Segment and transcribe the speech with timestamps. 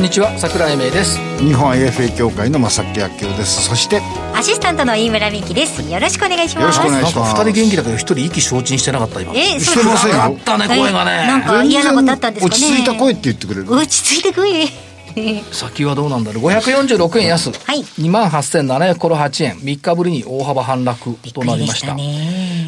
[0.00, 1.18] んにちは桜井英明です。
[1.44, 3.68] 日本 IFA 協会の正木明夫です。
[3.68, 4.00] そして
[4.34, 5.82] アシスタントの飯村美希です。
[5.92, 6.62] よろしくお願いします。
[6.62, 7.34] よろしくお願いします。
[7.34, 9.20] か二人元気だけど一人息承知してなかった。
[9.20, 9.34] 今。
[9.34, 12.64] えしてませんよあったね声がねなんか嫌なことあったんですかね。
[12.64, 13.70] 落ち着いた声って言ってくれる？
[13.70, 14.68] 落ち着いてこい。
[15.52, 17.80] 先はどうなんだろう？546円安、はい。
[17.82, 19.56] 2万8708円。
[19.58, 21.94] 3日ぶりに大幅反落となりました。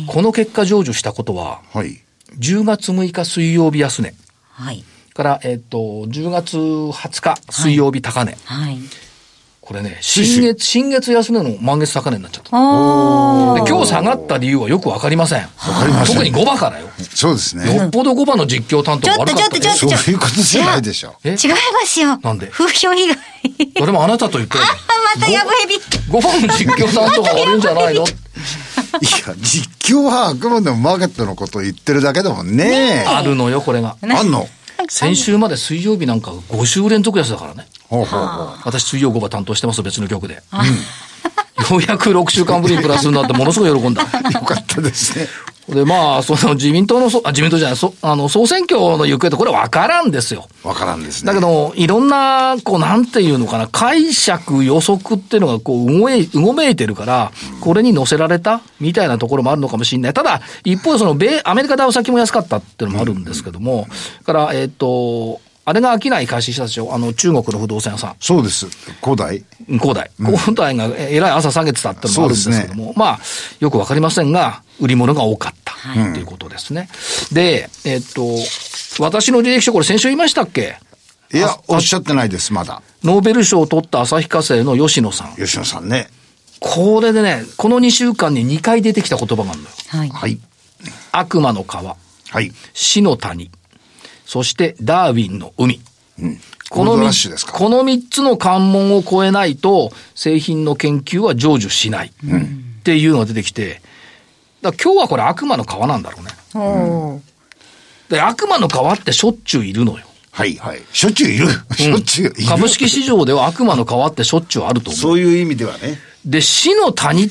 [0.06, 1.98] この結果成就したことははい。
[2.38, 4.12] 10月6日水曜日安値。
[4.50, 4.84] はい
[5.14, 8.78] から、えっと、10月20日水曜日高値、はい。
[9.60, 12.50] これね新月新月安値の満月高値になっちゃった。
[12.50, 15.42] 今日下がった理由はよくわかりません。
[15.42, 15.48] か
[15.86, 16.16] りません。
[16.16, 16.88] 特に5番からよ。
[17.14, 17.76] そうですね。
[17.76, 19.96] よっぽど5番の実況担当が悪かったちょっとちょっと。
[19.98, 21.30] そういうことじゃないでしょえ？
[21.30, 22.18] 違いますよ。
[22.20, 22.48] なんで？
[22.48, 23.16] 風評被害。
[23.78, 24.66] 誰もあなたと言ってない。
[24.66, 24.70] あ
[25.16, 25.76] またやぶへび。
[25.76, 28.02] 5番の実況担当が悪いんじゃないの？
[28.02, 28.08] いや
[29.38, 33.04] 実況はあくまでもマーケットのことを言ってるだけだもんね。
[33.06, 33.96] あるのよ、これが。
[34.02, 34.48] あんの？
[34.88, 37.66] 先週まで水曜日なんか5週連続安だからね。
[37.88, 40.34] ほうほうほう私水曜5番担当してます、別の局で。
[40.34, 44.02] ようやく6週間ぶりにプラスになってものすごい喜んだ。
[44.32, 45.28] よかったですね
[45.68, 50.48] で、まあ、その自民党のそ、あ、自民党じゃない、そあの、総選挙の行方ってこれわからんですよ。
[50.64, 60.14] わからんですねだけど、いろんな、こう、なんていうのかな、解釈、予測っていうのが、こう、うごえ、うごめいてるから、これに乗せられたみたいなところもあるのかもしれない。
[60.14, 63.86] ただ、一方で、その、米、アメリカダウ先も安かったっていうのもあるんですけども、
[64.24, 68.16] から、えっ、と、あれが商い開始したでしょあの、中国の不動産屋さん。
[68.18, 68.66] そうです。
[69.02, 69.44] 古代
[69.78, 70.10] 恒大。
[70.18, 73.20] 恒大がえらい朝下げてたってのもあるんですけども、まあ、
[73.60, 75.74] よくわかりませんが、売り物が多かった
[76.14, 76.22] とい。
[76.22, 76.88] うことですね。
[77.32, 78.26] で、えっと、
[78.98, 80.78] 私の履歴書、これ先週言いましたっけ？
[81.32, 82.82] いやおっしゃってないですまだ。
[83.04, 85.36] ノーベル賞を取った旭化成の吉野さん。
[85.36, 86.08] 吉野さんね。
[86.60, 89.70] これでね、この2週間に2回出てきた言葉があるのよ。
[89.88, 90.08] はい。
[90.10, 90.38] はい。
[91.12, 91.96] 悪魔の川、
[92.30, 92.52] はい。
[92.74, 93.50] 死の谷、
[94.32, 95.78] そしてダーウィンの海。
[96.70, 97.52] このゴールドラッ三シュですか。
[97.52, 102.08] この3つの関門を超えないと、製品の研究は成就しない。
[102.08, 103.82] っていうのが出てきて、
[104.62, 106.30] だから今日はこれ悪魔の川なんだろうね。
[106.54, 107.20] おー
[108.08, 110.06] で、悪魔の川ってしょっちゅういるのよ。
[110.30, 110.82] はいはい。
[110.94, 111.48] しょっちゅういる。
[111.76, 112.48] しょっちゅういる。
[112.48, 114.98] 株式市場では悪魔の川ってしょっちゅうあると思う。
[114.98, 115.98] そういう意味ではね。
[116.24, 117.30] で、死の谷っ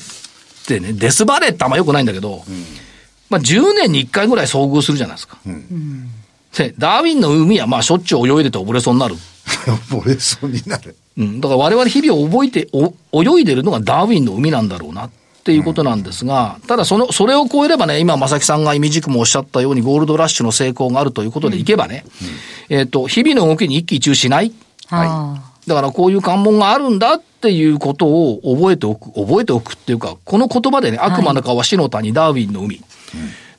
[0.68, 2.44] てね、デスバレーってあんま良くないんだけど、
[3.28, 5.38] まあ10年に1回ぐらい遭遇するじゃないですか。
[5.44, 5.52] で、
[6.78, 9.16] ダーウィンの海はまあしょっちゅう泳いでて溺れそうになる。
[9.90, 11.40] 溺れそうになるうん。
[11.40, 15.10] だから我々日々覚えて、お泳いでるのがダーウィンの海なんだろうなっ
[15.44, 22.04] ていうことなんですが、ただその、それを超えればね、今正木さんが意味軸もおっしゃったようにゴールドラッシュの成功があるということでいけばね、
[22.68, 24.52] えっ、と、日々の動きに一喜一憂しない。
[24.90, 32.82] あだからこういう関門があるんだっていうことを覚えておく、覚えておくっていうか、この言葉でね、悪魔の川、死の谷、ダーウィンの海。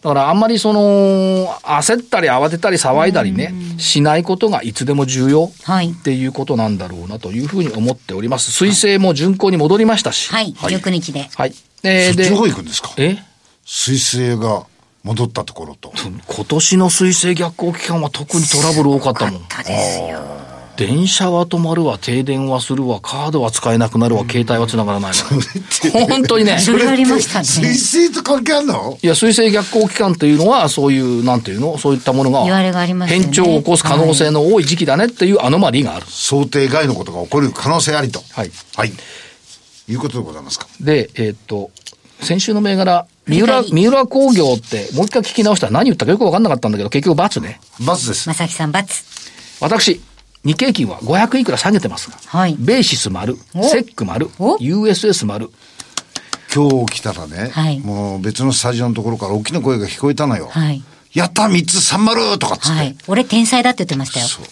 [0.04, 5.92] だからあんまりその、焦ったり慌てたり騒いだりね、しないことがいつでも重要はい。
[5.92, 8.52] っていうことなんだろうなというふうに思っております。
[8.52, 10.30] 水星も巡航に戻りましたし。
[10.30, 10.54] ーはい。
[10.54, 11.30] 19日で。
[11.34, 11.54] はい。
[11.84, 12.92] えーそっちの方行くんですか？
[12.98, 13.18] え？
[13.66, 14.66] 水星が
[15.04, 15.94] 戻ったところと。
[15.96, 19.42] 今年の水星逆行期間は特にトラブル多かったもん。
[19.48, 20.22] たですよ
[20.76, 25.18] 電車は止まるわ、停電はするわ、カードは使えなくなるわ、携帯は繋がらないわ。
[26.08, 26.58] 本当にね。
[26.60, 27.46] いろいろありましたね。
[27.46, 31.78] 水星と関係あるのいや、水星逆行期間というのは、そういう、なんていうの？
[31.78, 33.26] そういったものが、言われがありますよね。
[33.26, 36.08] 変調を起こす可能性の多い時期だねっていうアノマリーがある。
[36.08, 38.24] 想定外のことが起こる可能性ありと。
[38.32, 38.52] はい。
[38.76, 38.94] はい。
[39.90, 40.66] いうことでございますか。
[40.82, 41.70] で、えーっと、
[42.22, 47.60] 先週の銘柄、三浦、三浦工業って、もう一回聞き直したら何言ったかよくわかんなかったんだけど、結局×ね。
[47.86, 48.26] バツです。
[48.26, 48.86] 正木さん×
[49.60, 50.02] 私、
[50.46, 55.50] 日経金は500いくら下げてますが、はいベーシス丸、おセック丸、お USS 丸、
[56.54, 60.48] 今日来たらね、はいもう別のスタジオのところから大きな声が聞こえたのよ。
[60.48, 60.84] はい
[61.14, 62.78] やった三つ三丸とかっつって。
[62.78, 64.46] はい俺天才だって言ってましたよそう。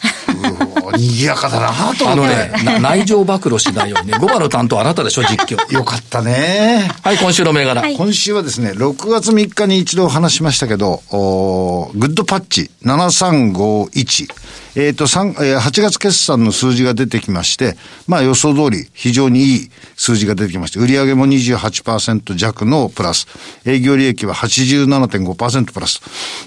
[0.84, 2.64] うわ賑やかだなとあの思って。
[2.64, 5.58] ね、な内情暴露しないようにね、5番の担当あなたでしょ、実況。
[5.74, 6.92] よかったね。
[7.02, 7.82] はい、今週の銘柄。
[7.82, 14.28] はい今週はですね、6月3日に一度話しましたけど、おーグッドパッチ7351。
[14.76, 17.76] えっ、と、三えー8月決算の数字が出てきまして、
[18.08, 23.28] まあ予想通り非常にいい数字が出てきまして、売上も28%弱のプラス、
[23.66, 26.00] 営業利益は87.5%プラス。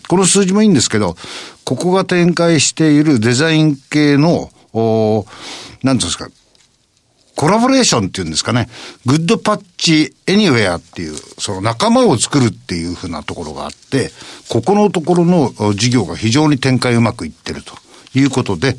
[0.09, 1.17] この数字もいいんですけど、
[1.65, 5.27] ここが展開しているデザイン系の、お
[5.83, 6.29] なんていうんですか、
[7.37, 8.71] コラボレーションっていうんですかね、
[9.05, 14.13] グッドパッチエニウェアっていう、その仲間を作るっていうふうなところがあって、
[14.49, 17.75] ここのところの事業が非常に展開うまくいってると。
[18.15, 18.77] いうことで、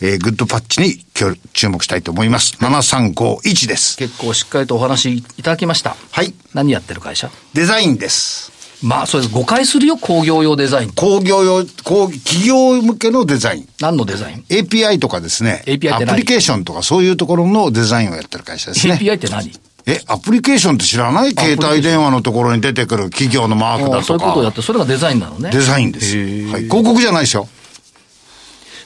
[0.00, 2.56] えーグッドパッチに今日注目したいと思います。
[2.60, 3.96] 7351です。
[3.96, 5.96] 結構しっかりとお話いただきました。
[6.10, 6.34] はい。
[6.54, 7.30] 何やってる会社？
[7.54, 8.52] デザインです。
[8.80, 10.92] まあ、それ誤解するよ、工業用デザイン。
[10.92, 13.68] 工業用、工企業向けのデザイン。
[13.80, 15.64] 何のデザイン？API とかですね。
[15.66, 16.02] API って何？
[16.04, 18.94] アプリケーションとかそういうところのデザインをやってる会社ですね。
[18.94, 19.50] ?API って何？
[19.86, 21.32] え、アプリケーションって知らない？
[21.32, 23.98] 携帯電話のところに出てくる企業のマークだとか。
[23.98, 25.50] あそういうことをやって、それがデザインなのね。
[25.50, 26.16] デザインです。
[26.16, 26.64] はい。
[26.64, 27.48] 広告じゃないですよ。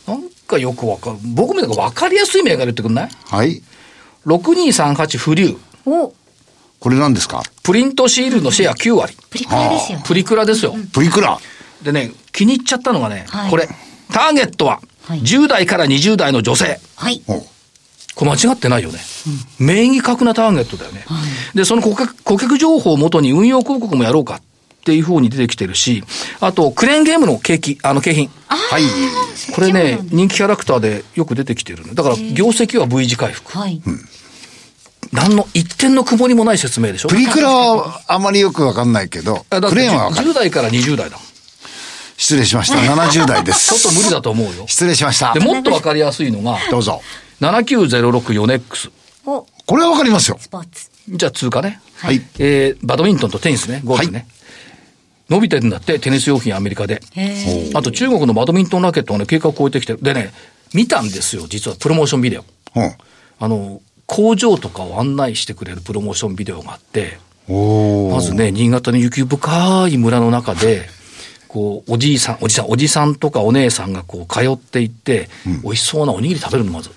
[0.07, 1.17] なんかよくわかる。
[1.35, 3.11] 僕みたいなわかりやすい銘柄言ってくんない？
[3.27, 3.63] はい。
[4.27, 5.91] ?6238 フリュー。
[5.91, 6.15] お、
[6.81, 7.43] これ何ですか？
[7.63, 9.17] プリントシールのシェア9割。
[9.31, 10.05] プリクラですよね。
[10.07, 10.75] プリクラですよ。
[10.93, 11.39] プリクラ。
[11.83, 13.69] でね、気に入っちゃったのがね、はいこれ。
[14.13, 16.81] ターゲットは、はい10代から20代の女性。
[16.97, 17.23] はい。
[17.27, 17.45] お
[18.15, 18.99] これ間違ってないよね。
[19.59, 21.05] 明義確なターゲットだよね。
[21.55, 24.43] で、その顧客顧客情報をもとに運用広告もやろうか
[24.83, 26.03] っていう風に出てきてるし、
[26.41, 28.29] あと、クレーンゲームの景気、あの景品。
[28.49, 28.83] はい。
[29.55, 31.95] これね、人気キャラクターでよく出てきてるね。
[31.95, 33.57] だから、業績は V 字回復。
[33.57, 33.81] はい。
[35.13, 37.09] 何の一点の曇りもない説明でしょ？
[37.09, 40.31] プリクラはあまりよくわかんないけど、クレーンはわかる。
[40.31, 41.19] 10代から20代だ。
[42.17, 42.79] 失礼しました。
[42.93, 43.83] 70代でちょっす。
[43.89, 44.65] と無理だと思うよ。
[44.67, 45.41] 失礼しましたで、。
[45.41, 47.01] もっとわかりやすいのが、どうぞ。
[47.41, 48.91] 7906ヨネックス。
[49.27, 50.39] お、これはわかりますよ。
[50.41, 50.91] スポーツ。
[51.09, 51.81] じゃあ通過ね。
[51.99, 52.23] はい。
[52.39, 54.19] えー、バドミントンとテニスね、ゴルフね。
[54.19, 54.27] はい
[55.33, 57.01] 伸びてるんだって、テニス用品アメリカで。
[57.15, 59.99] へあと中国のバドミントンラケットがね、計画を超えてきてる。
[60.03, 60.33] でね、
[60.75, 62.45] 見たんですよ、実はプロモーションビデオ。
[62.77, 62.93] うん
[63.39, 67.19] あの、工場とかを案内してくれるプロモーションビデオがあって、
[67.49, 70.89] おーまずね、新潟の雪深い村の中で、
[71.49, 75.29] こう、おじいさん、おじさん、おじさんとかお姉さんがこう、通っていって、
[75.65, 76.91] 美味しそうなおにぎり食べるの、まず。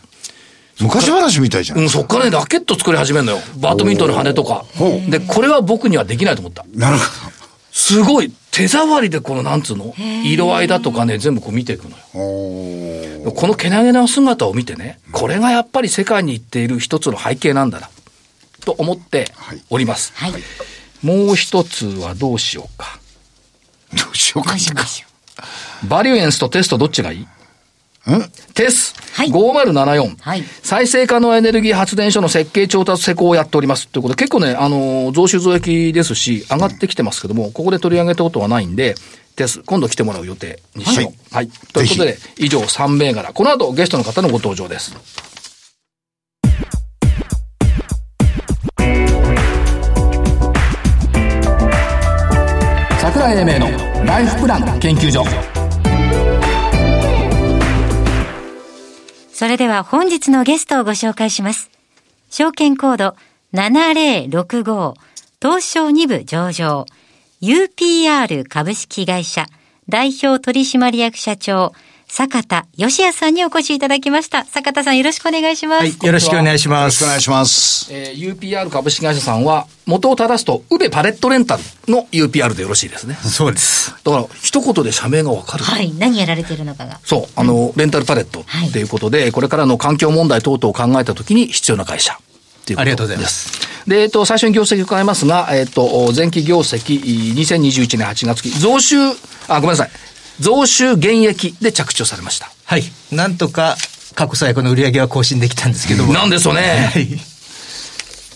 [0.81, 1.79] 昔話みたいじゃん。
[1.79, 3.39] うん、そっからね、ラケット作り始めるのよ。
[3.59, 4.65] バドミントンの羽とか。
[5.09, 6.65] で、これは僕にはできないと思った。
[6.75, 7.31] なるほ
[7.77, 9.93] すごい、手触りでこの、なんつうの？
[10.23, 13.31] 色合いだとかね、全部こう見ていくのよ。
[13.33, 17.89] このけなげな姿を見てね、これがやっぱり世界に行っている一つの背景なんだな、
[18.61, 19.29] と思って
[19.69, 20.13] おります。
[20.15, 20.31] はい。
[21.05, 22.97] もう一つはどうしようか。
[23.91, 24.55] どうしようか
[25.87, 27.27] バリュエンスとテストどっちがいいう
[28.11, 28.31] ん？
[28.53, 38.95] テス、はい5074、はい再生可能エネルギー発電所の設計調達施工をやっておりますということで、結構ね、あの、増収増益ですし、上がってきてますけども、ここで取り上げたことはないんで、
[39.35, 41.35] テス、今度来てもらう予定にしよう。
[41.35, 41.49] はい。
[41.73, 43.33] ということで、以上3銘柄。
[43.33, 44.95] この後ゲストの方のご登場です。
[53.01, 55.64] 桜井英明のライフプラン研究所。
[59.35, 61.69] それでは本日のゲストをご紹介します。
[62.29, 63.17] 証券コード
[63.53, 64.93] 7065
[65.41, 66.85] 東証2部上場
[67.41, 69.47] UPR 株式会社
[69.89, 71.73] 代表取締役社長
[72.17, 74.45] 坂田義也さんにお越しいただきました。
[74.45, 75.81] 坂田さんよろしくお願いします。
[75.81, 76.79] はい、よろしくお願いします。
[76.79, 77.93] よろしくお願いします。
[77.93, 83.15] えー UPR 株式会社さんは、元を正すと、宇部パレットレンタルの UPR でよろしいですね。
[83.15, 83.93] そうです。
[84.01, 85.65] だから、一言で社名がわかる。
[85.65, 85.93] はい。
[85.93, 87.01] 何やられてるのかが。
[87.03, 92.13] そう、あの、レンタルパレットはいっていうことで、これからの環境問題等々を考えたときに必要な会社。
[92.13, 92.17] っ
[92.63, 93.51] ていうことありがとうございます。
[93.89, 97.03] で、えっと、最初に業績を伺いますが、えっと、前期業績、
[97.35, 98.95] 2021年8月期、増収、
[99.49, 99.89] あ、ごめんなさい。
[100.39, 102.51] 増収減益で着地をされました。
[102.65, 102.83] はい。
[103.11, 103.77] なんとか、
[104.15, 106.13] 過去最高の売り上げは更新できたんですけども。
[106.13, 106.89] なんですよね。
[106.93, 107.07] はい。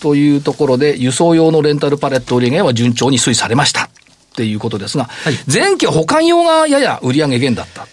[0.00, 3.84] というところで、輸送用のレンタルパレット売り上げは順調に推移されました。
[3.84, 3.88] っ
[4.36, 7.86] ていうことですが、い前期は保管用がやや売上減だった。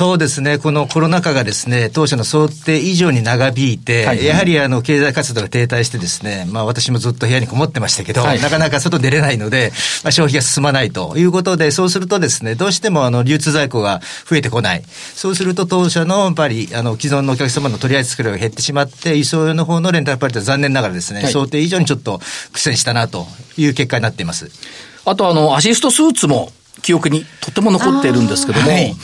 [0.00, 0.56] そうですね。
[0.56, 14.82] このコロナ禍がですね、当初の想定以上に長引いて、はいやはりあの、経済活動が停滞してですね、まあ私もずっと部屋にこもってましたけど、はいなかなか外出れないので、まあ消費が進まないということで、そうするとですね、どうしてもあの、流通在庫が増えてこない。
[15.14, 22.22] そうすると当社のやっぱり、あの、既存のお客様の取り扱い量が減ってしまって、輸送用の方のレンタルパレットは残念ながらですね、はい想定以上にちょっと
[22.54, 23.26] 苦戦したなと
[23.58, 24.50] いう結果になっています。
[25.04, 28.96] あとあの、アシストスーツも記憶にとても残っているんですけども、はい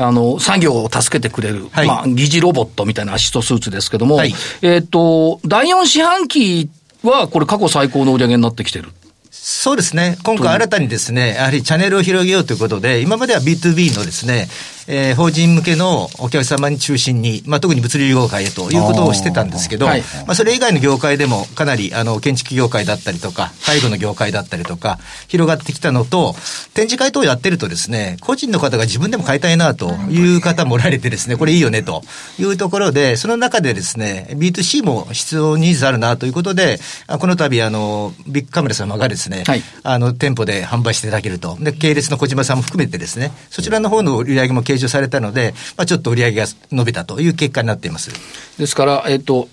[0.00, 6.70] あの、作業を助けてくれる、はいまあ、疑似ロボットみたいなアシストスーツですけども、はいえっ、と、第4四半期
[7.02, 8.88] はこれ過去最高の売り上げになってきてる。
[9.30, 10.16] そうですね。
[10.22, 14.48] 今回新たにですね、やはりチャンネルを広げようということで、今までは B2B のですね、
[14.92, 20.00] えー法人向けのお客様に中心に、まあ、特に物流業界へということをしてたんですけど、はい。
[20.26, 26.34] まあ、それ以外の業界でもかなりあの建築業界だったりとか、介護の業界だったりとか、広がってきたのと、
[26.74, 32.02] 展示会等をやってるとですね、個人の方が自分でも買いたいなという方もおられてですね、これいいよねと
[32.38, 39.62] いうところで、その中でですね、B2C も必要ニーズあるなということで、あこの度あの、ビッグカメラ様がですね、はい。
[39.82, 41.56] あの、店舗で販売していただけると。
[41.60, 48.10] で、系列の小島さんも含めてですね、そちらの方の売り上げも計上されたので、まあ、ちょっと売り上げが伸びたという結果になっています。
[48.58, 49.48] ですから、えっ、と、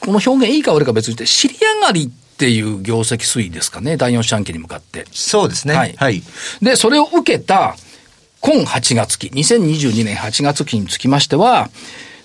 [0.00, 5.06] この表現いいか悪いか別にして、尻上がりっていう業績推移ですかね、第4四半期に向かって。
[5.12, 5.74] そうですね。
[5.74, 6.22] はいはい。
[6.62, 7.76] で、それを受けた、
[8.40, 11.70] 今8月期、2022年8月期につきましては、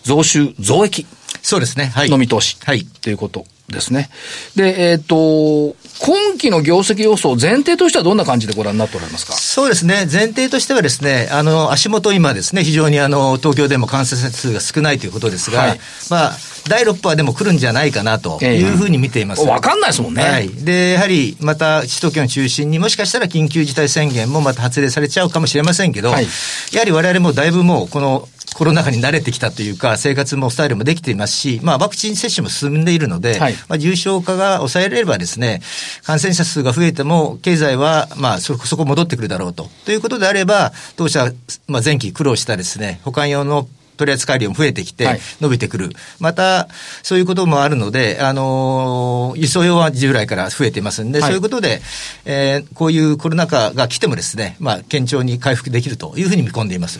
[0.03, 1.07] 増収、増益
[1.41, 1.85] そうですね。
[1.85, 2.09] はい。
[2.09, 2.57] の見通し。
[2.63, 2.85] はい。
[2.85, 4.09] ということですね。
[4.55, 9.33] で、えっ、と、今期の業績予想、前提としてはどんな感じでご覧になっておられますか？
[9.33, 10.07] そうですね。
[10.11, 15.79] 前提としてはですね、あの、足元今ですね、非常にあの、東京でも感染者数が少ないということですが、はい
[16.09, 19.43] まあ、第6波はでも来るんじゃないかなというふうに見ています。
[19.45, 20.23] わかんないですもんね。
[20.23, 20.49] はい。
[20.49, 26.27] で、やはり、また、首都圏を中心にもしかしたら緊急事態宣言もまた発令されちゃうかもしれませんけど、はい
[26.71, 35.61] やはり我々もだいぶもう、この、コロナ禍に慣れてきたというか、生活もスタイルもできていますし、まあ、ワクチン接種も進んでいるので、はいまあ、重症化が抑えられればですね、
[36.03, 39.69] 感染者数が増えても、経済は、まあ、そこそこ戻ってくるだろうと。
[39.85, 41.31] ということであれば、当社、
[41.67, 45.91] まあ、前期苦労したですね、保管用の取扱量も増えてきてはい、伸びてくる。
[46.19, 46.67] また、
[47.03, 51.81] そういうこともあるので、あのー輸送用は従来から増えていますんで、はいそういうことで、
[52.25, 56.99] えーこういうコロナ禍が来てもですね、まあ、堅調に回復できるというふうに見込んでいます。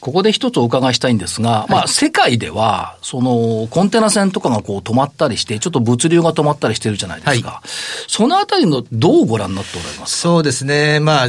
[0.00, 7.48] ここで一つお伺いしたいんですが、まあ、世界では、その、コンテナ船とかがこう止まったりして、ちょっと物流が止まったりしてるじゃないですか。
[7.48, 7.62] は
[8.06, 11.00] そのあたりの、どうご覧になっておられますそうですね。
[11.00, 11.28] まあ、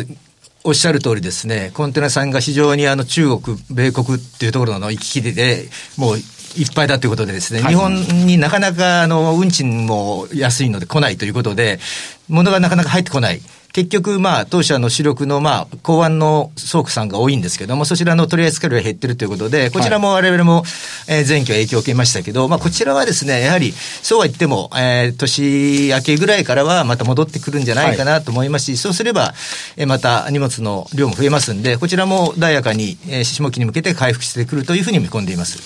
[0.64, 7.94] おっしゃる通りですね、コンテナさんが非常にあの中国、米国っていうところの行き来で、もういっぱいだということでですね、はい日本
[8.26, 11.80] になかなかあの運賃も安いので来ないということで、
[12.28, 13.42] 物がなかなか入ってこない。
[13.80, 20.64] 結局、まあ、当社の主力の、まあ、港湾の倉庫さんが多いんですけども、そちらの取り扱い量が減ってるということで、こちらも我々も、
[21.08, 29.34] えー前期は影響を受けましたけど、まあ、こちらはですね、やはり、そうは言っても、えー年明けぐらいからはまた戻ってくるんじゃないかなと思いますし、そうすれば、
[29.78, 35.60] えーまた荷物の量も増えますんで、こちらも穏やかに、えー下期に向けて回復してくるというふうに見込んでいます。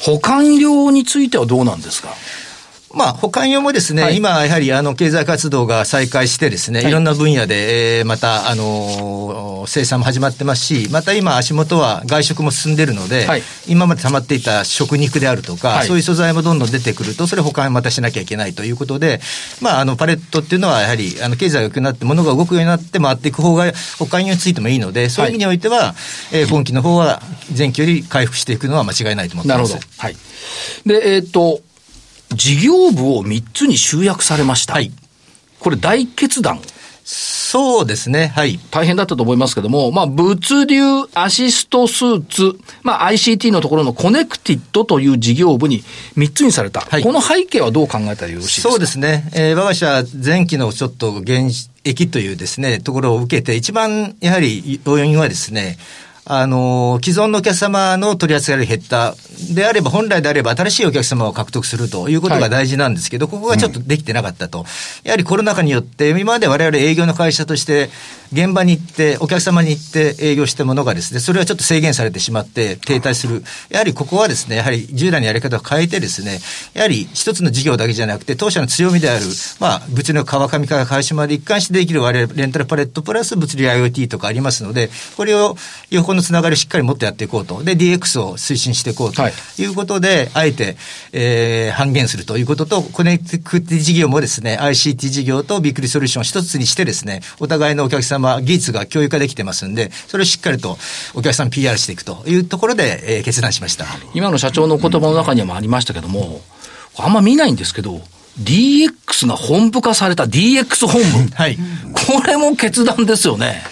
[0.00, 2.14] 保管量についてはどうなんですか？
[2.94, 19.20] まあ、保管用もですね、はい今、やはり、あの、経済活動が再開してですね、はいいろんな分野で、えーまた、あのー生産も始まってますし、また今、足元は外食も進んでるので、はい今まで溜まっていた食肉であるとか、はいそういう素材もどんどん出てくると、それ保管またしなきゃいけないということで、
[19.60, 25.94] まあ、あの、パレットっていうのは、やはり、あの、経済が良くなって、物が動くようになって回っていく方が、保管用についてもいいので、そういう意味においては、
[26.32, 27.22] えー今期の方は、
[27.56, 29.56] 前期より回復していくのは間違いないと思ってます。
[29.56, 29.80] なるほど。
[29.96, 30.16] はい。
[30.84, 31.60] で、えっ、と、
[32.34, 34.74] 事業部を3つに集約されました。
[34.74, 34.92] はい。
[35.60, 36.60] これ大決断。
[37.04, 38.60] そうですね、はい。
[38.70, 40.80] 大変だったと思いますけども、まあ、物流
[41.14, 45.82] アシストスーツ、まあ、ICT のところのコネクティッドという事業部に
[46.16, 46.80] 3つにされた。
[46.80, 48.70] はいこの背景はどう考えたらよろしいですか？
[48.70, 49.28] そうですね。
[49.34, 51.52] えー我が社前期のちょっと減
[51.84, 55.78] 益というですね、ところを受けて、一番やはり要因はですね、
[56.24, 59.14] あのー既存のお客様の取り扱いが減った。
[59.54, 64.64] であれば、本来であれば新しいお客様を獲得するということが大事なんですけど、ここがちょっとできてなかったと。
[65.02, 67.90] やはりコロナ禍によって、今まで我々営業の会社として、
[68.32, 73.42] 現場に行って、お客様に行って営業したものがですね、それはちょっと制限されてしまって停滞する。
[73.68, 76.38] やはりここはですね、やはり従来のやり方を変えてですね、
[76.72, 79.24] やはり一つの事業だけじゃなくて、当社の強みである、
[79.58, 85.56] まあ、物流の川上から川島で一貫してできる我々レンタルパレットプラス物流 IoT とかありますので、これを
[86.12, 87.64] 横のつながりをしっかり持ってやっていこうと。
[87.64, 90.76] で、DX を推進していこうとはいいうことで、あえて、
[91.12, 93.24] えー半減するということと、コネク
[93.60, 100.78] ティ事業もですね、ICT 事業とビックリソリューションを一つにしてですね、お互いのお客様、技術が共有化できてますんで、それをしっかりと
[101.14, 103.86] お客さん PR していくというところで、えー決断しました。
[104.14, 106.42] 今の社長の言葉の中にもありましたけども、
[106.98, 108.02] あんま見ないんですけど、
[108.40, 111.30] DX が本部化された DX 本部。
[111.34, 111.58] はい。
[111.92, 113.62] これも決断ですよね。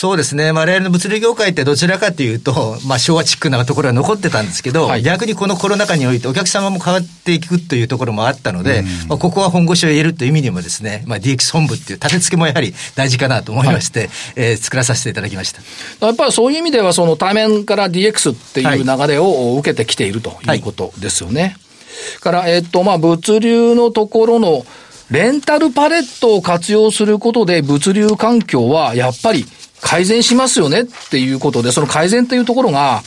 [0.00, 0.50] そうですね。
[0.50, 16.06] 我々の物流業界ってどちらかというと、まあ昭和チックなところは残ってたんですけど、はい逆にこのコロナ禍においてお客様も変わっていくというところもあったので、まあ、ここは本腰を入れるという意味でもですね、まあ DX 本部っていう立て付けもやはり大事かなと思いまして、えー作らさせていただきました。
[16.06, 21.56] やっぱりそういう意味では、その対面から DX っていう流れを受けてきているということですよね。
[22.20, 24.64] から、えっと、まあ、物流のところの、
[25.10, 29.44] レンタルパレットを活用することで、物流環境はやっぱり
[29.80, 33.02] 改善しますよねっていうことで、その改善っていうところが、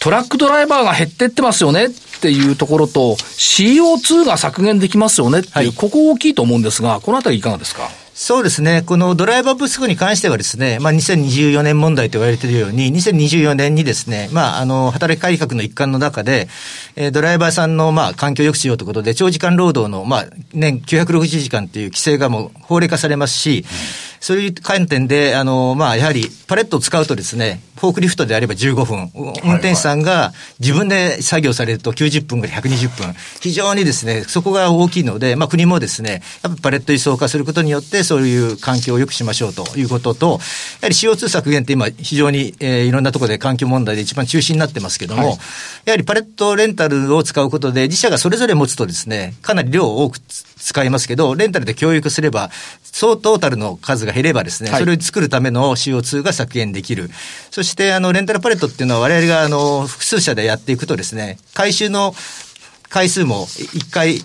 [0.00, 7.88] トラックドライバーが減ってってますよねっていうところと、CO2 が削減できますよねっていう、はいここ大きいと思うんですが、このあたりいかがですか？
[8.14, 8.80] そうですね。
[8.86, 16.48] このドライバー不足に関してはですね、まあ2024年問題と言われているように、2024年にですね、まああの、働き改革の一環の中で、
[16.96, 23.66] えードライバーさんのまあ環境を良くしようということで、長時間労働のまあ年960時間っていう規制がもう法令化されますし、
[24.20, 40.40] そういう観点で、あの、まあやはりパレットを使うとですね、フォークリフトであれば15分、運転手さんが自分で作業されると90分ぐらい120分、非常にですね、そこが大きいので、まあ国もですね、やっぱパレット輸送化することによって、そういう環境を良くしましょうということと、やは
[40.88, 45.38] り CO2 削減って今非常に、えーいろんなところで環境問題で一番中心になってますけども、はい。
[45.86, 52.50] やはりパレットレンタルを使うことで、自社がそれぞれ持つとですね、かなり量を多くつ使いますけど、レンタルで教育すれば、
[52.82, 57.10] 総トータルの数が減ればですね、はいそれを作るための CO2 が削減できる。
[57.50, 62.14] そして、あの、レンタルパレットっていうのは我々が、あの、複数社でやっていくとですね、回収の
[62.88, 64.24] 回数も1回、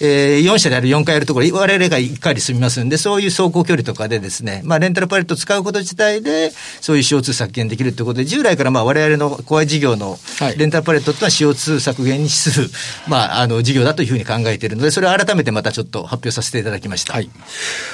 [0.00, 6.50] えー、4社である4回やるところ、我々が1回で済みますんで、そういう走行距離とかでですね、まあ、レンタルパレットを使うこと自体で、
[6.80, 12.68] そういう CO2 削減できるということで、従来からまあ、我々のコア事業のはいレンタルパレットっていうのは CO2 削減に資する、
[13.06, 17.12] まあ、あの、事業だというふうに考えているので、それを改めてまたちょっと発表させていただきました。
[17.12, 17.30] はい。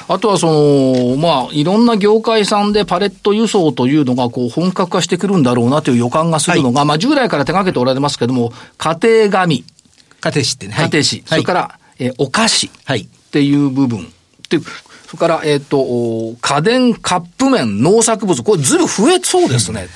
[0.08, 9.64] あとはその、まあ、いろんな業界さんでパレット輸送というのがこう本格化してくるんだろうなという予感がするのが、まあ、従来から手掛けておられますけども、家庭紙、
[10.20, 10.75] 家庭紙ってね。
[10.75, 13.00] 家庭紙、それからら、えーお菓子はい。
[13.00, 14.12] っていう部分。
[14.48, 14.58] で、
[15.06, 19.88] それから、えっ、と、お家電、カップ麺、農作物、これずいぶん増えそうですね。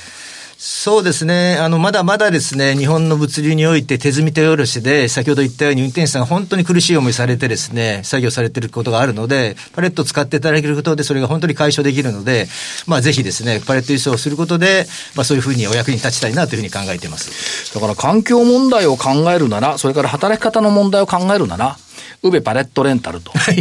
[0.60, 1.56] そうですね。
[1.60, 12.48] あの、まだまだですね、日本の物流において手積み手下ろしで、先ほど言ったように運転手さんが本当に苦しい思いされてですね、作業されてることがあるので、パレットを使っていただけることで、それが本当に解消できるので、
[12.88, 17.72] まあぜひですね、パレット輸送をすることで、まあそういうふうにお役に立ちたいなというふうに考えています。
[17.72, 21.78] だから環境問題を考えるなら、それから働き方の問題を考えるなら、
[22.22, 23.30] 宇部パレットレンタルと。
[23.32, 23.56] はい。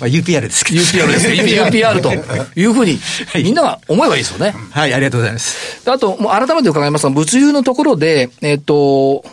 [0.00, 0.80] まあ UPR ですけど。
[0.80, 1.34] UPR ですね。
[1.64, 2.12] UPR と
[2.58, 2.98] いうふうに、
[3.36, 4.54] みんなが思えばいいですよね。
[4.70, 5.84] はい、ありがとうございます。
[5.84, 9.24] であと、もう改めて伺いますが、物流のところで、えっ、と、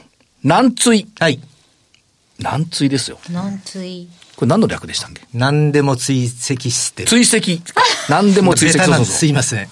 [0.43, 1.07] 軟追。
[1.19, 1.39] はい。
[2.39, 3.19] 軟追ですよ。
[3.29, 4.07] 軟追。
[4.35, 5.21] これ何の略でしたっけ？
[5.33, 7.09] 何でも追跡してる。
[7.09, 7.61] 追跡。
[8.09, 8.77] 何でも追跡。
[8.77, 9.67] ベタなんですそうそうそうすいません。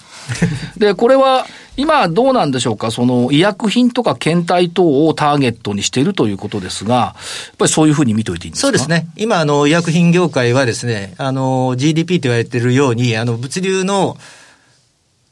[0.76, 1.46] で、これは、
[1.78, 2.90] 今どうなんでしょうか？
[2.90, 7.14] その医薬品とか検体等をターゲットにしているということですが、や
[7.54, 8.66] っぱりそういうふうに見といていいんですか？
[8.66, 8.90] そうです。
[8.90, 9.06] ね。
[9.16, 14.16] 今、あの、医薬品業界はですね、あの、GDP と言われているように、あの、物流の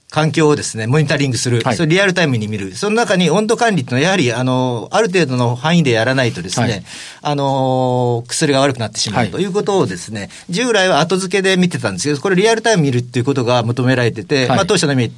[0.09, 1.63] 環境をですね、モニタリングする。
[1.63, 2.77] はいそれリアルタイムに見る。
[2.77, 6.83] その中に温度管理っていうのは、やはり、あの、ある程度の範囲でやらないとですね、はい
[7.23, 15.13] あの、薬が悪くなってしまうはいということをですね、従来は後付けで見てたんですけど、これリアルタイム見るっていうことが求められてて、はいまあ、当社の意味、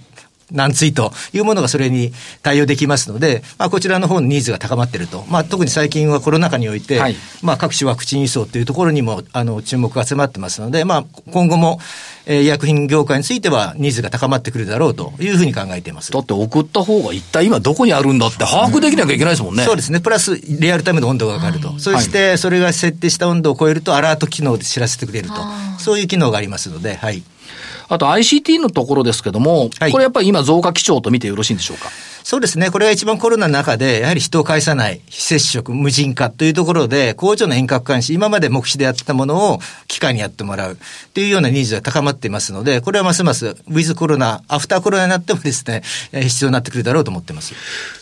[0.52, 5.24] 軟追というものがそれに対応できますので、まあ、こちらの方のニーズが高まっていると。
[5.28, 11.80] まあ、特に最近はコロナ禍において、はいまあ、各種ワクチン輸送というところにも、あの、注目が集まってますので、まあ、今後も、
[12.26, 16.12] えー医薬品業界についてはニーズが高まってくるだろうというふうに考えています。
[16.12, 19.64] だって送った方が一体今どこにあるんだって把握できなきゃいけないですもんね。
[19.64, 20.00] そうですね。
[20.00, 21.78] プラス、リアルタイムの温度が上がると。
[21.78, 25.34] そして、それが設定した温度を超えると、アラート機能で知らせてくれると。
[25.78, 27.22] そういう機能がありますので、はい。
[27.88, 29.92] あと ICT のところですけども、はい。
[29.92, 31.88] これやっぱり今増加基調と見てよろしいんでしょうか？
[32.30, 32.70] そうですね。
[32.70, 40.76] これが一番コロナの中で、やはり人を介さない、非接触、無人化というところで、工場の遠隔監視、今まで目視でやってたものを機械にやってもらう
[41.14, 47.54] というようなニーズが高まっていますので、これはますます、ウィズコロナ、アフターコロナになってもですね、えー必要になってくるだろうと思ってます。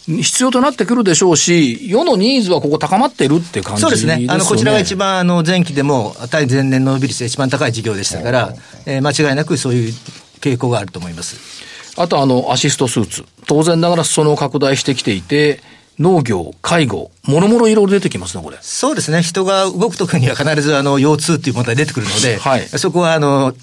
[0.08, 4.26] 必要となってくるでしょうし、世のニーズはここ高まってるって感じそうですよね。
[4.28, 8.54] あの、こちらが一番、あの、前期でも、対前年の伸び率が一番高い事業でしたから、
[8.86, 9.94] えー間違いなくそういう
[10.40, 11.65] 傾向があると思います。
[11.96, 13.24] あとあの、アシストスーツ。
[13.46, 15.61] 当然ながら裾野を拡大してきていて、
[15.98, 18.59] 農業、介護、もろもろいろいろ出てきますね、これ。
[18.61, 19.22] そうですね。
[19.22, 23.54] 人が動くときには必ずあの腰痛っていう問題が出てくるので、はいそこはあの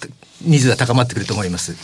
[0.44, 1.76] ニーズが高まってくると思います。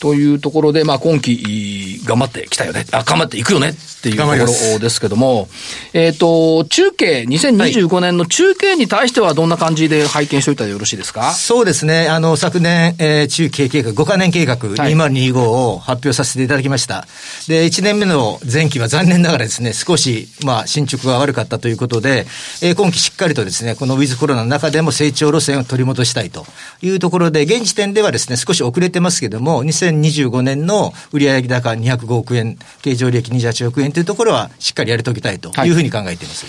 [0.00, 2.84] というところで、まあ今期、頑張ってきたよね。
[2.92, 5.48] あ、頑張っていくよねっていうところですけども、
[5.92, 11.32] えっ、と、中継、2025年の中継に対してはどんな感じで拝見しておいたらよろしいですか？
[11.32, 12.08] そうですね。
[12.08, 17.06] あの、昨年、えー中期計画、5カ年計画2025を発表させていただきました。
[17.48, 22.26] で、1年目の前期は残念ながらですね、少し、まあ、進捗が悪かったということで、
[22.62, 26.44] えー今期しっかりとですね、このウィズコロナの中でも成長路線を取り戻したいと
[26.82, 35.70] いうところで、現時点ではですね、少し遅れてますけども、2025年の売上高205億円、経常利益28億円というところは、しっかりやり遂げたいとい。
[35.70, 36.46] うふうに考えています。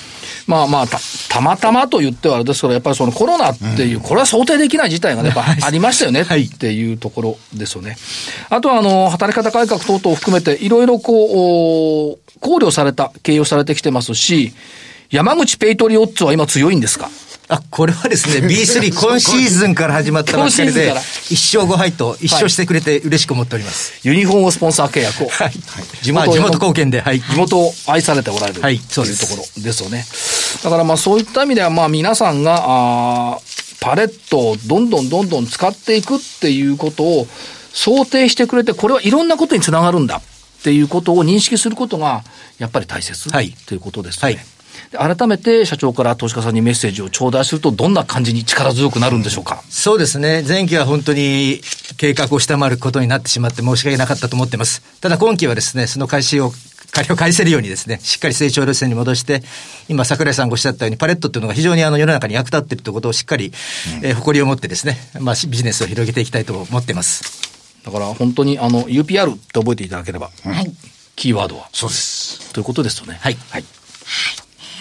[0.47, 7.97] まあまあた、たまたまと言ってはあれですけど、やっぱりそのコロナっていう、これは想定できない事態がね、やっぱ ありましたよねっていうところですよね。
[8.49, 14.53] あとは、あの、働き方改革等々を含めて、いろいろこう、考慮された、経営をされてきてますし、
[15.09, 17.09] 山口ペイトリオッツは今強いんですか？
[17.47, 20.93] あ、これはですね、 B3 今シーズンから始まったばっかりで、
[21.29, 24.07] 一勝5敗と一勝してくれて嬉しく思っております。
[24.07, 25.29] ユニフォームスポンサー契約を。
[25.29, 25.51] はい。
[26.01, 27.21] 地元、地元貢献で、はい。
[27.21, 30.05] 地元を愛されておられる、はいというところですよね。
[30.63, 37.27] だからまあそういった意味ではまあ皆さんが、あーパレットをどんどんどんどん使っていくっていうことを
[37.71, 40.21] 想定してくれて、これはいろんなことにつながるんだっ
[40.63, 42.23] ていうことを認識することが
[42.57, 44.35] やっぱり大切、はいということですよね。
[44.35, 44.54] はいで
[44.91, 49.61] 改めて社長から投資家さんにメッセージを頂戴すると、どんな感じに力強くなるんでしょうか？
[49.69, 50.43] そうですね。
[50.47, 51.61] 前期は本当に
[51.97, 54.81] 計画を下回ることになってしまって申し訳なかったと思ってます。
[55.01, 56.51] ただ今期はですね、その開始を、
[56.91, 59.43] 借りを返せるようにですね、しっかり成長路線に戻して、
[59.89, 63.51] 今桜井さんがおっしゃったようにパレットっていうのが非常にあの世の中に役立っているということをしっかり、
[64.01, 67.23] えー誇りを持ってですね、まあビジネスを広げていきたいと思ってます。
[67.83, 70.71] だから本当にあの UPR って覚えていただければ、はい。
[71.17, 71.69] キーワードは。
[71.73, 72.53] そうです。
[72.53, 73.17] ということですよね。
[73.21, 73.37] はい。
[73.49, 73.65] はい。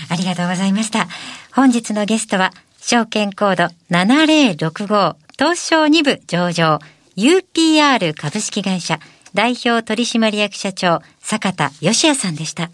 [0.09, 1.09] ありがとうございました。
[1.53, 6.79] 本日のゲストは、証券コード7065東証2部上場
[7.17, 9.01] UPR 株式会社
[9.33, 12.71] 代表取締役社長坂田義也さんでした。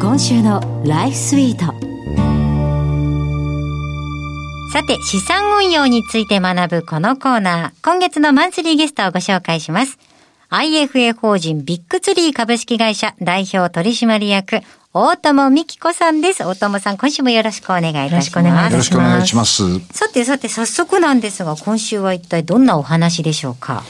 [0.00, 1.71] 今週のライフスイート
[4.72, 7.84] さて、資産運用について学ぶこのコーナー。
[7.84, 9.98] 今月のマンスリーゲストをご紹介します。
[10.48, 14.62] IFA 法人ビッグツリー株式会社代表取締役、
[14.94, 16.42] 大友美希子さんです。
[16.42, 18.14] 大友さん、今週もよろしくお願いいたします。
[18.14, 19.78] よろしくお願いいたよろしくお願いします。
[19.90, 23.84] さてさて、早速なんですが、今週は一体どんなお話でしょうか？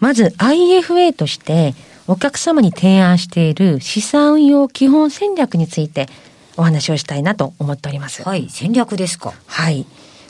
[0.00, 1.74] まず IFA として
[2.06, 6.08] お客様に提案している資産運用基本戦略について
[6.56, 8.22] お話をしたいなと思っております。
[8.22, 9.34] はい、戦略ですか？
[9.48, 9.84] はい。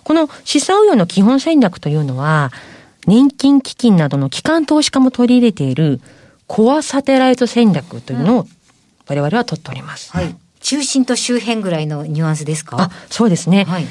[0.04, 2.52] この資産運用の基本戦略というのは、
[3.06, 6.00] 年金基金などの機関投資家も取り入れている
[6.46, 8.46] コアサテライト戦略というのを
[9.06, 10.12] 我々は取っております。
[10.12, 10.34] はい。
[10.60, 12.80] 中心と周辺ぐらいのニュアンスですか？
[12.80, 13.64] あ、そうですね。
[13.64, 13.86] はい。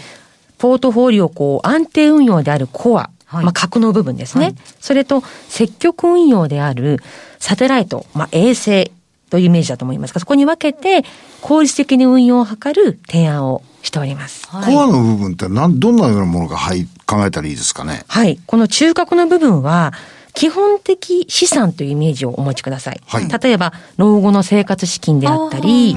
[0.58, 7.00] ポートフォリオこう安定運用であるコア、はいまあ核の部分ですね、はいそれと積極運用である
[7.38, 8.92] サテライト、まあ衛星
[9.30, 11.04] というイメージだと思いますが、そこに分けて
[11.42, 14.48] 効率的に運用を図る提案をしております。
[14.48, 18.04] コアの部分ってなんどんなようなものが入考えたらいいですかね？
[18.08, 18.40] はい。
[18.48, 19.94] この中核の部分は、
[20.34, 23.02] 基本的資産というイメージをお持ちください。
[23.06, 25.96] はい例えば、老後の生活資金であったり、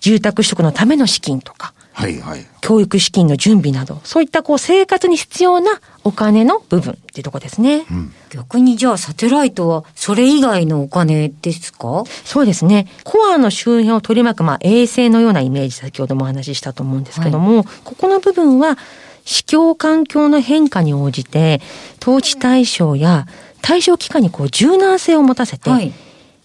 [0.00, 2.44] 住宅取得のための資金とか、はいはい。
[2.60, 7.86] 教育資金の準備など、そういったこう生活に必要なお金の部分っていうところですね。
[8.30, 12.04] 逆にじゃあサテライトはそれ以外のお金ですか？
[12.24, 12.88] そうですね。
[13.04, 18.76] コアの周辺を取り巻く、まあ、衛星のようなイメージ、先ほどもお話ししたと思うんですけども、ここの部分は、
[19.24, 21.60] 市況環境の変化に応じて、
[22.00, 23.26] 投資対象や
[23.62, 25.92] 対象期間にこう柔軟性を持たせて、はい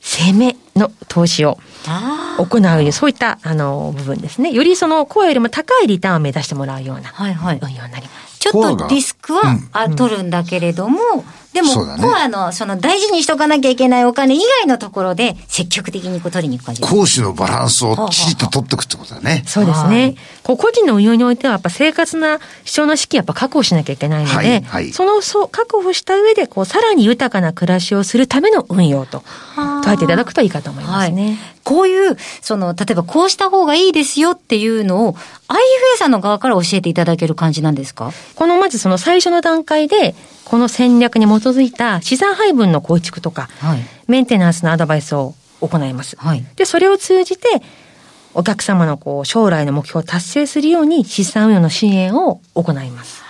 [0.09, 4.51] 攻めの投資をあ行うそういった、あの、部分ですね。
[4.51, 7.11] よりその、コアよりも高いリターンを目指してもらうようなあ。
[7.11, 7.59] はいはい。
[7.61, 8.39] 運用になります。
[8.39, 10.99] ちょっとリスクは、あ取るんだけれども、
[11.53, 16.81] でも、ねコアの、その大事にしとかなきゃいけないお金以外のところで、積極的にこう取りに行く感じ。
[16.83, 19.43] 講師のバランスをきちっと取っていくってことだね。
[19.47, 20.17] そうですはねい。
[20.43, 29.23] こう個人の運用においては、やっぱ生活な必要な資金やっぱ確保しなきゃいけないので、はいはいそのそう確保した上で、こう、さらに豊かな暮らしをするための運用と、
[29.55, 31.37] 捉えていただくといいかと思いますね。
[31.63, 35.17] こういう、その、例えばこうした方がいいですよっていうのを、IFA
[35.97, 38.11] さんの側から教えていただける感じなんですか？
[38.35, 40.15] このまずその最初の段階で、
[40.49, 46.15] この戦略に基づいた資産配分の構築とか、はいメンテナンスのアドバイスを行います。
[46.17, 47.61] はいで、それを通じて、
[48.33, 53.21] お客様のこう将来の目標を達成するように資産運用の支援を行います。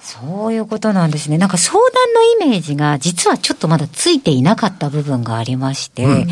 [0.00, 1.38] そういうことなんですね。
[1.38, 6.26] なんか相談のイメージが実はちょっとまだついていなかった部分がありまして、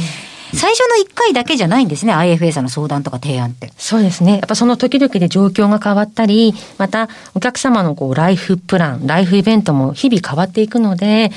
[0.55, 3.73] 最初の1回だけじゃないんですね、IFA さんの相談とか提案って。
[3.77, 4.33] そうですね。
[4.33, 11.33] やっぱその時々で状況が変わったり、またお客様のこうライフプラン、ライフイベントも日々変わっていくので、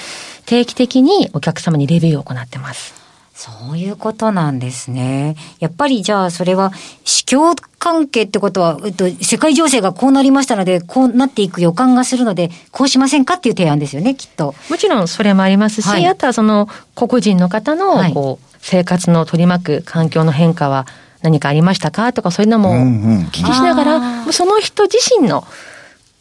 [0.45, 2.98] 定期的にお客様にレビューを行ってます。
[3.39, 5.38] そういうことなんですね。
[5.62, 6.73] やっぱりじゃあそれは、
[7.06, 14.56] 市況関係ってことは、えっと、世界情勢がこうなりましたので、こうなっていく予感がするので、こうしませんかっていう提案ですよね、きっと。
[14.69, 20.86] もちろんそれもありますし、はいあとはその個々人の方はいのこう生活の取り巻く環境の変化は
[21.21, 25.47] 何かありましたかとかそういうのも聞きしながら、その人自身の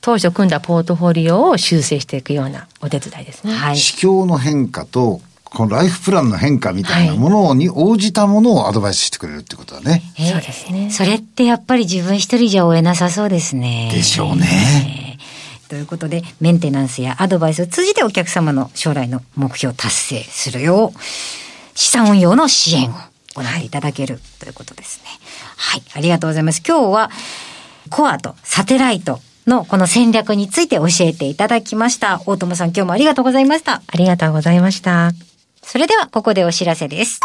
[0.00, 3.52] 当初組んだポートフォリオを修正していくようなお手伝いですね。
[3.54, 3.76] はい。
[3.76, 10.02] 市況の変化と、このライフプランの変化みたいなものに応じたものをアドバイスしてくれるってことだね。
[10.18, 10.90] えー、そうですね。
[10.90, 13.90] それってやっぱり自分一人じゃ追えなさそうですね。
[13.92, 15.18] でしょうね。
[15.68, 20.98] ということで、メンテナンスやアドバイスを通じてお客様の将来の目標を達成するよう、
[21.74, 22.94] 資産運用の支援を
[23.34, 25.10] 行っていただけるということですね。
[25.56, 26.62] はい、ありがとうございます。
[26.66, 27.10] 今日は、
[27.90, 32.22] コアとサテライトのこの戦略について教えていただきました。
[32.26, 33.82] 大友さん今日もありがとうございました。
[33.86, 35.27] ありがとうございました。
[35.70, 37.20] それではここでお知らせです。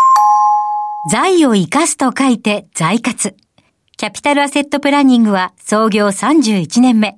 [1.10, 3.38] 財を生かすと書いて財活。
[3.95, 7.17] キャピタルアセットプランニングは創業31年目。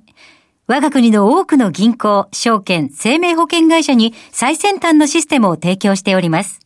[0.68, 6.60] 我が国の多くの銀行、証券、生命保険会社に最先端のシステムを提供しております。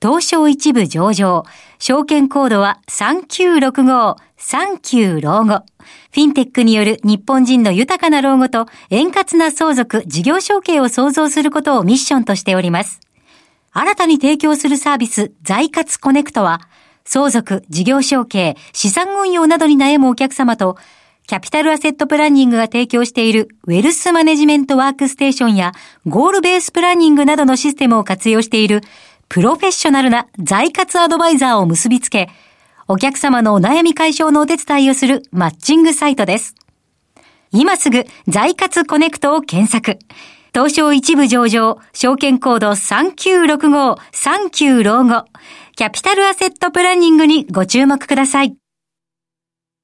[0.00, 1.44] 東証一部上場、
[1.78, 5.66] 証券コードは3965、39老後。
[6.12, 13.02] フィンテックによる日本人の豊かな老後と円滑な相続、事業承継を創造することをミッションとしております。
[13.74, 16.60] 新たに提供するサービス、財活コネクトは、
[17.04, 20.76] 相続、事業承継、資産運用などに悩むお客様と、
[21.26, 25.72] キャピタルアセットプランニングが提供しているウェルスマネジメントワークステーションや
[26.06, 28.82] ゴールベースプランニングなどのシステムを活用している
[29.28, 32.28] プロフェッショナルな財活アドバイザーを結びつけ、
[32.88, 36.54] お客様のお悩み解消のお手伝いをするマッチングサイトです。
[37.52, 39.98] 今すぐ財活コネクトを検索。
[40.54, 45.24] 東証一部上場、証券コード3965、39老後、
[45.76, 48.54] キャピタルアセットプランニングにご注目ください。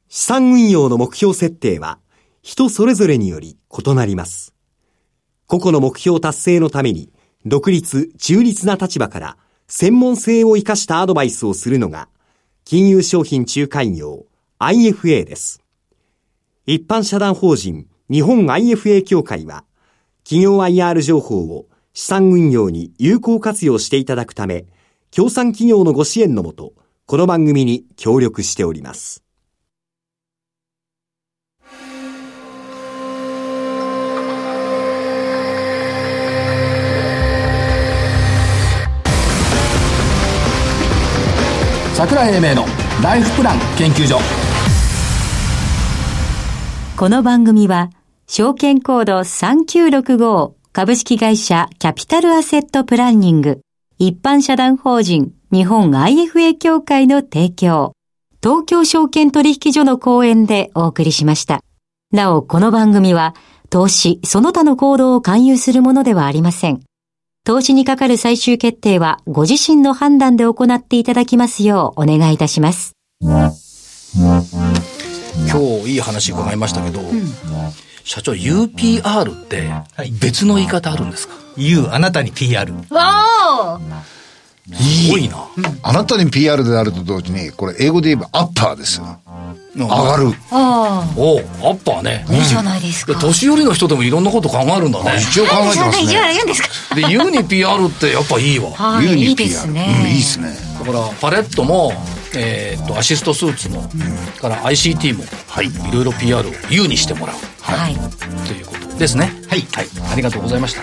[0.08, 2.00] 資産運用の目標設定は、
[2.42, 4.54] 人それぞれにより異なります。
[5.46, 7.10] 個々の目標達成のために、
[7.46, 9.36] 独立、中立な立場から、
[9.68, 12.10] 専門性を活かしたアドバイスをするのが、
[12.66, 14.26] 金融商品仲介業
[14.58, 15.62] IFA です。
[16.66, 19.64] 一般社団法人日本 IFA 協会は、
[20.28, 24.66] 企業 IR 情報を資産運用に有効活用していただくため、
[25.10, 26.74] 協賛企業のご支援のもと、
[27.06, 29.24] この番組に協力しております。
[41.94, 42.66] 桜井英明の
[43.02, 44.18] ライフプラン研究所
[46.98, 47.88] この番組は
[48.30, 53.62] 証券コード3965株式会社キャピタルアセットプランニング
[53.98, 57.94] 一般社団法人日本 IFA 協会の提供
[58.42, 61.60] 東京証券取引所の講演でお送りしました。
[62.12, 63.34] なお、この番組は
[63.70, 66.82] 投資その他の行動を勧誘するものではありません。
[67.46, 72.92] 投資にかかる最終決定はご自身の判断で行っていただきますようお願いいたします。
[73.22, 73.50] 今
[75.82, 77.24] 日いい話伺いましたけど、うん、
[78.08, 79.70] 社長 UPR って
[80.18, 82.72] 別の言い方あるんですか、U あなたに PR。
[82.88, 83.26] わ
[83.76, 83.78] お
[84.74, 89.20] すごいな、うん、あなたに PR であると同時に、これ英語で言えばアッパーですよ。
[89.76, 90.28] 上がる。
[90.50, 91.20] ああ。
[91.20, 91.42] おア
[91.72, 92.24] ッパーね。
[92.30, 93.14] いいじゃないですか。
[93.14, 95.20] 年寄りの人でもいろんなこと考えるんだね。
[95.20, 96.44] 一応考えてますね。
[96.46, 98.70] ですかで、ユニ PR ってやっぱいいわ。
[98.70, 99.42] はい、ユニ PR。
[99.42, 100.06] いいですね。
[100.08, 100.56] いいですね。
[100.78, 101.92] だから、パレットも、
[102.34, 103.82] えー、っと、アシストスーツも、
[104.40, 105.66] から ICT も、はい。
[105.66, 107.36] いろいろ PR を U にしてもらう。
[107.60, 107.94] はい。
[108.46, 109.32] ということですね。
[109.48, 109.66] はい。
[109.72, 109.88] はい。
[110.12, 110.82] ありがとうございました。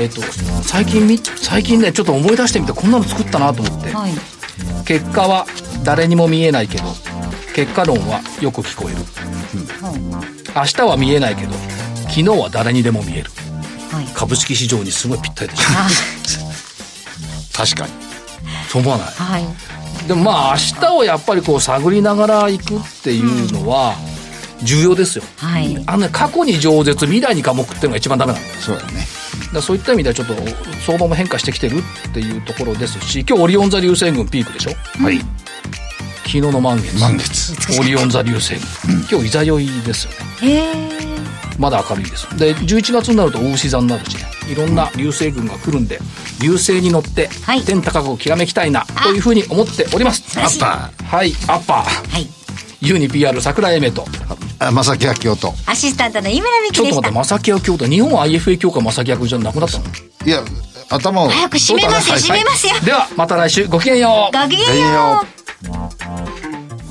[0.00, 0.22] えっと、
[0.62, 3.90] 最近み、最近ね、ちょっと思い出してみて、こんなの作ったなと思って。
[3.90, 4.12] はい。
[4.84, 5.46] 結果は
[5.84, 6.84] 誰にも見えないけど
[7.54, 8.98] 結果論はよく聞こえる、
[9.54, 11.52] うん、明日は見えないけど
[12.08, 13.30] 昨日は誰にでも見える、
[13.90, 15.64] はい、株式市場にすごいぴったりでしょ
[17.56, 17.92] 確かに
[18.68, 19.44] そう思わない、はい、
[20.10, 23.94] でもまあ明日をやっぱりこう探りながら行くっていうのは
[24.60, 29.06] 重要ですよ、はい、あの、ね、過去に饒舌未来に科目っていうのが一番ダメなんだそうだね。
[29.54, 30.34] だそういった意味ではちょっと
[30.84, 34.72] 相場も変化してきてるっていうところですし今日オリオン座流星群ピークでしょ？
[35.00, 35.18] はい。
[35.18, 37.00] 昨日の満月。
[37.00, 37.80] 満月。
[37.80, 40.18] オリオン座流星群、うん、今日いざ酔いですよね。
[40.42, 40.74] へえ
[41.56, 42.36] まだ明るいです。
[42.36, 45.98] で11月になると大牛座になるしねいろんな流星群が来るんで
[46.42, 47.28] 流星に乗って
[47.66, 50.38] 天高くきらめきたいなというふうに思っております。
[50.40, 51.04] アッパー。
[51.04, 51.32] はい。
[51.48, 52.10] アッパー。
[52.12, 52.28] はい。
[52.80, 54.06] ユニ PR 桜井英明と
[54.58, 55.54] 正木明夫と。
[55.66, 59.84] アシスタントの井村美樹ちょっと待って正木明夫と日本 IFA 協会正木明じゃなくなったの？
[60.26, 60.42] いや
[60.88, 61.28] 頭を。
[61.28, 63.66] 早く締めますよ締めますよ、ではまた来週。
[63.68, 64.36] ごきげんよう。
[64.36, 65.22] ごきげんよ
[66.46, 66.49] う